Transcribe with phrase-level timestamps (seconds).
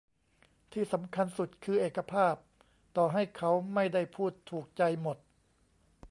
[0.73, 2.35] ที่สำคัญสุดคือ "เอกภาพ"
[2.97, 5.17] ต่อให้เขาไม่ได้พูดถูกใจหมด